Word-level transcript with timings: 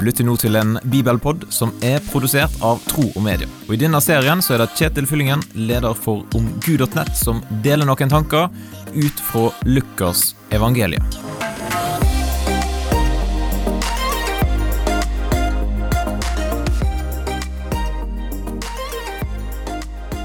Du 0.00 0.06
lytter 0.06 0.24
nå 0.24 0.32
til 0.40 0.54
en 0.56 0.78
bibelpod 0.88 1.42
som 1.52 1.74
er 1.84 1.98
produsert 2.06 2.54
av 2.64 2.78
Tro 2.88 3.02
og 3.10 3.20
Media. 3.20 3.44
Og 3.66 3.74
I 3.74 3.80
denne 3.82 3.98
serien 4.00 4.40
så 4.40 4.54
er 4.54 4.62
det 4.62 4.70
Kjetil 4.78 5.04
Fyllingen, 5.04 5.42
leder 5.52 5.92
for 5.92 6.22
omgud.nett, 6.38 7.10
som 7.20 7.42
deler 7.60 7.84
noen 7.84 8.08
tanker 8.08 8.48
ut 8.94 9.20
fra 9.20 9.50
Lukas 9.68 10.30
evangelium. 10.56 11.04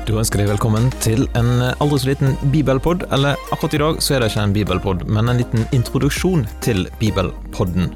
Da 0.05 0.15
ønsker 0.21 0.39
jeg 0.39 0.53
velkommen 0.53 0.87
til 1.03 1.27
en 1.35 1.51
aldri 1.73 1.99
så 1.99 2.13
liten 2.13 2.39
bibelpod. 2.55 3.09
Eller 3.11 3.35
akkurat 3.51 3.75
i 3.75 3.83
dag 3.83 3.99
så 3.99 4.15
er 4.15 4.23
det 4.23 4.31
ikke 4.31 4.47
en 4.47 4.55
bibelpod, 4.55 5.09
men 5.11 5.27
en 5.27 5.43
liten 5.43 5.67
introduksjon 5.75 6.47
til 6.63 6.87
bibelpodden. 7.03 7.91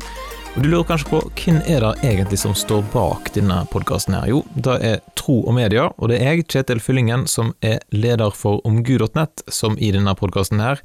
Du 0.59 0.67
lurer 0.67 0.83
kanskje 0.83 1.07
på 1.07 1.19
hvem 1.39 1.57
er 1.71 1.79
det 1.85 1.89
egentlig 2.03 2.37
som 2.41 2.51
står 2.57 2.81
bak 2.91 3.29
denne 3.31 3.61
podkasten 3.71 4.17
her? 4.17 4.25
Jo, 4.27 4.39
det 4.59 4.73
er 4.83 4.97
Tro 5.15 5.37
og 5.47 5.53
Media, 5.55 5.85
og 5.95 6.09
det 6.11 6.17
er 6.19 6.33
jeg, 6.33 6.47
Kjetil 6.51 6.81
Fyllingen, 6.83 7.23
som 7.31 7.53
er 7.63 7.77
leder 7.95 8.33
for 8.35 8.59
omgud.nett, 8.67 9.45
som 9.47 9.77
i 9.79 9.93
denne 9.95 10.11
podkasten 10.19 10.59
her 10.59 10.81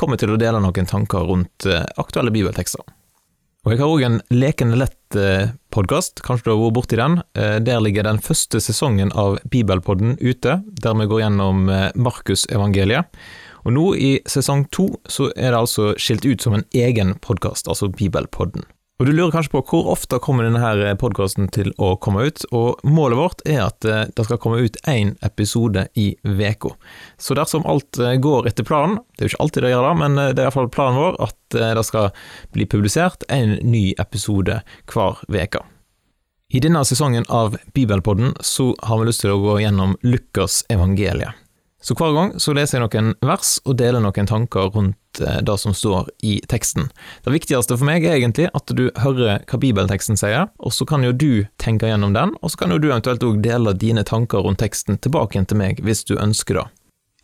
kommer 0.00 0.16
til 0.16 0.32
å 0.32 0.38
dele 0.40 0.62
noen 0.64 0.88
tanker 0.88 1.28
rundt 1.28 1.66
eh, 1.68 1.84
aktuelle 2.00 2.32
bibeltekster. 2.32 2.86
Og 3.66 3.74
jeg 3.74 3.82
har 3.82 3.92
òg 3.92 4.06
en 4.06 4.16
Lekende 4.32 4.78
lett-podkast, 4.80 6.24
kanskje 6.24 6.48
du 6.48 6.54
har 6.54 6.62
vært 6.62 6.78
borti 6.78 7.00
den. 7.02 7.20
Eh, 7.36 7.58
Der 7.68 7.84
ligger 7.84 8.08
den 8.08 8.22
første 8.24 8.62
sesongen 8.64 9.12
av 9.12 9.36
Bibelpodden 9.52 10.16
ute, 10.24 10.62
der 10.80 10.96
vi 11.02 11.10
går 11.12 11.26
gjennom 11.26 11.68
eh, 11.68 11.90
Markusevangeliet. 12.00 13.12
Og 13.68 13.76
nå 13.76 13.86
i 13.92 14.10
sesong 14.24 14.64
to 14.72 14.88
så 15.04 15.28
er 15.36 15.52
det 15.52 15.60
altså 15.60 15.92
skilt 16.00 16.24
ut 16.24 16.40
som 16.40 16.56
en 16.56 16.64
egen 16.72 17.18
podkast, 17.20 17.68
altså 17.68 17.92
Bibelpodden. 17.92 18.64
Og 18.98 19.06
du 19.06 19.12
lurer 19.14 19.30
kanskje 19.30 19.52
på 19.52 19.60
hvor 19.70 19.92
ofte 19.92 20.18
kommer 20.18 20.42
denne 20.42 20.90
podkasten 20.98 21.46
til 21.54 21.68
å 21.78 21.92
komme 22.02 22.24
ut, 22.26 22.42
og 22.50 22.80
målet 22.82 23.20
vårt 23.20 23.44
er 23.46 23.60
at 23.68 23.86
eh, 23.86 24.08
det 24.10 24.24
skal 24.26 24.40
komme 24.42 24.58
ut 24.58 24.78
én 24.90 25.12
episode 25.22 25.84
i 25.94 26.08
uka. 26.26 26.72
Så 27.14 27.36
dersom 27.38 27.66
alt 27.70 28.00
eh, 28.02 28.16
går 28.18 28.50
etter 28.50 28.66
planen, 28.66 28.98
det 29.14 29.22
er 29.22 29.28
jo 29.28 29.36
ikke 29.36 29.44
alltid 29.46 29.66
det 29.68 29.70
gjør 29.70 29.86
det, 29.86 29.94
men 30.02 30.18
eh, 30.18 30.32
det 30.34 30.42
er 30.42 30.48
iallfall 30.48 30.70
planen 30.74 30.98
vår 30.98 31.20
at 31.28 31.36
det 31.78 31.86
skal 31.86 32.10
bli 32.52 32.66
publisert 32.66 33.22
en 33.32 33.54
ny 33.62 33.92
episode 34.02 34.58
hver 34.90 35.22
uke. 35.30 35.62
I 36.50 36.60
denne 36.64 36.82
sesongen 36.82 37.28
av 37.30 37.54
Bibelpodden 37.78 38.34
så 38.42 38.72
har 38.82 38.98
vi 38.98 39.12
lyst 39.12 39.22
til 39.22 39.36
å 39.36 39.42
gå 39.44 39.60
gjennom 39.62 39.94
Lukas 40.02 40.64
evangeliet. 40.74 41.38
Så 41.78 41.94
hver 41.94 42.16
gang 42.16 42.32
så 42.42 42.50
leser 42.56 42.80
jeg 42.80 42.88
noen 42.88 43.14
vers 43.22 43.60
og 43.62 43.78
deler 43.78 44.02
noen 44.02 44.26
tanker 44.26 44.72
rundt 44.74 44.98
eh, 45.20 45.40
det 45.44 45.56
som 45.60 45.74
står 45.74 46.10
i 46.22 46.38
teksten. 46.50 46.88
Det 47.24 47.34
viktigste 47.34 47.76
for 47.76 47.88
meg 47.88 48.06
er 48.06 48.18
egentlig 48.18 48.48
at 48.54 48.72
du 48.74 48.88
hører 49.02 49.44
hva 49.48 49.60
bibelteksten 49.60 50.18
sier, 50.20 50.48
og 50.58 50.74
så 50.74 50.86
kan 50.88 51.04
jo 51.06 51.12
du 51.12 51.46
tenke 51.62 51.90
gjennom 51.90 52.14
den, 52.16 52.34
og 52.42 52.52
så 52.52 52.62
kan 52.62 52.74
jo 52.74 52.80
du 52.82 52.90
eventuelt 52.90 53.24
òg 53.26 53.42
dele 53.44 53.74
dine 53.76 54.04
tanker 54.06 54.44
rundt 54.46 54.62
teksten 54.62 55.00
tilbake 55.02 55.36
igjen 55.36 55.50
til 55.50 55.60
meg 55.60 55.82
hvis 55.84 56.04
du 56.08 56.16
ønsker 56.18 56.60
det. 56.60 56.66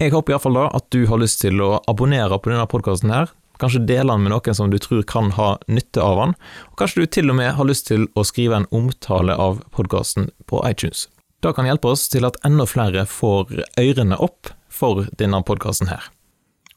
Jeg 0.03 0.11
håper 0.11 0.35
iallfall 0.35 0.59
da 0.59 0.69
at 0.75 0.89
du 0.91 1.05
har 1.07 1.21
lyst 1.23 1.41
til 1.45 1.61
å 1.63 1.79
abonnere 1.91 2.39
på 2.43 2.51
denne 2.51 2.67
podkasten 2.71 3.13
her, 3.15 3.31
kanskje 3.63 3.85
dele 3.87 4.11
den 4.11 4.25
med 4.25 4.35
noen 4.35 4.57
som 4.59 4.73
du 4.73 4.79
tror 4.83 5.05
kan 5.07 5.31
ha 5.37 5.55
nytte 5.71 6.03
av 6.03 6.19
den, 6.21 6.35
og 6.73 6.79
kanskje 6.81 7.05
du 7.05 7.13
til 7.19 7.31
og 7.31 7.39
med 7.39 7.55
har 7.55 7.69
lyst 7.69 7.87
til 7.93 8.09
å 8.19 8.27
skrive 8.27 8.59
en 8.59 8.71
omtale 8.75 9.37
av 9.39 9.63
podkasten 9.77 10.33
på 10.51 10.65
iTunes. 10.67 11.07
Det 11.45 11.53
kan 11.55 11.69
hjelpe 11.69 11.93
oss 11.93 12.09
til 12.09 12.25
at 12.27 12.39
enda 12.47 12.67
flere 12.67 13.05
får 13.07 13.53
ørene 13.81 14.17
opp 14.17 14.51
for 14.73 15.07
denne 15.21 15.43
podkasten 15.45 15.91
her. 15.93 16.09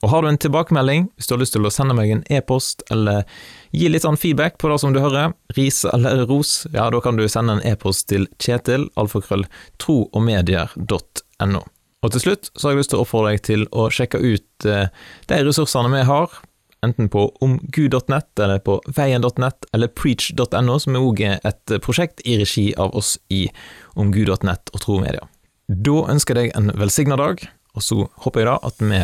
Og 0.08 0.12
Har 0.12 0.22
du 0.24 0.30
en 0.30 0.38
tilbakemelding, 0.40 1.10
hvis 1.20 1.28
du 1.28 1.34
har 1.34 1.42
lyst 1.42 1.52
til 1.58 1.68
å 1.68 1.70
sende 1.74 1.92
meg 1.98 2.14
en 2.14 2.22
e-post 2.32 2.80
eller 2.94 3.26
gi 3.76 3.90
litt 3.92 4.06
sånn 4.06 4.16
feedback 4.16 4.56
på 4.56 4.70
det 4.72 4.78
som 4.80 4.94
du 4.96 5.02
hører, 5.04 5.34
ris 5.58 5.82
eller 5.84 6.22
ros, 6.30 6.62
ja, 6.72 6.86
da 6.94 7.02
kan 7.04 7.20
du 7.20 7.26
sende 7.28 7.58
en 7.58 7.64
e-post 7.68 8.06
til 8.08 8.24
kjetil, 8.40 8.86
alfakrøll, 8.96 9.44
troogmedier.no. 9.84 11.62
Og 12.06 12.14
til 12.14 12.24
slutt 12.24 12.48
så 12.54 12.70
har 12.70 12.78
jeg 12.78 12.80
lyst 12.80 12.94
til 12.94 13.02
å 13.02 13.04
oppfordre 13.04 13.34
deg 13.34 13.44
til 13.50 13.68
å 13.76 13.90
sjekke 13.92 14.22
ut 14.24 14.68
eh, 14.72 14.88
de 15.28 15.42
ressursene 15.44 15.92
vi 15.92 16.06
har, 16.08 16.40
enten 16.88 17.12
på 17.12 17.26
omgud.nett 17.44 18.46
eller 18.46 18.64
på 18.64 18.78
veien.nett 18.88 19.68
eller 19.76 19.92
preach.no, 19.92 20.78
som 20.80 21.02
òg 21.02 21.20
er 21.34 21.44
et 21.44 21.76
prosjekt 21.84 22.24
i 22.24 22.40
regi 22.40 22.70
av 22.80 22.96
oss 22.96 23.18
i 23.28 23.50
omgud.nett 24.00 24.72
og 24.72 24.86
Tro 24.88 25.02
Media. 25.04 25.28
Da 25.68 26.00
ønsker 26.16 26.40
jeg 26.40 26.54
deg 26.54 26.62
en 26.62 26.72
velsigna 26.80 27.20
dag, 27.20 27.44
og 27.76 27.84
så 27.84 28.08
håper 28.24 28.46
jeg 28.46 28.50
da 28.54 28.58
at 28.72 28.80
vi 28.88 29.04